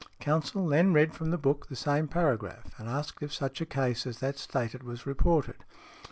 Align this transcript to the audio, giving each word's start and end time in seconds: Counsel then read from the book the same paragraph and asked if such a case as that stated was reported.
Counsel 0.19 0.65
then 0.67 0.93
read 0.93 1.13
from 1.13 1.29
the 1.29 1.37
book 1.37 1.67
the 1.67 1.75
same 1.75 2.07
paragraph 2.07 2.73
and 2.79 2.89
asked 2.89 3.21
if 3.21 3.31
such 3.31 3.61
a 3.61 3.67
case 3.67 4.07
as 4.07 4.17
that 4.17 4.39
stated 4.39 4.81
was 4.81 5.05
reported. 5.05 5.63